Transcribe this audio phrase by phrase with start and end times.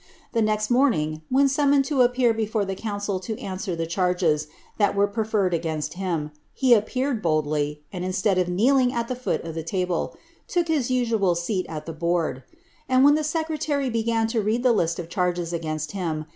[0.33, 4.47] ^e iiexi morning, when aummoned to appear before the council to ani««t the eliarges
[4.79, 9.43] that were preferred against him, he appeared boldly, tBd instead of kneeling at the foot
[9.43, 10.17] of the table,
[10.55, 12.41] look his nsaal seal at &t board;
[12.89, 16.25] and when the secretary began to read tlie list of ch&rges agiinn him.